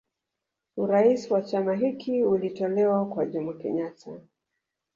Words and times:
Urais 0.77 1.31
wa 1.31 1.41
chama 1.43 1.75
hiki 1.75 2.23
ulitolewa 2.23 3.05
kwa 3.09 3.25
Jomo 3.25 3.53
Kenyatta 3.53 4.19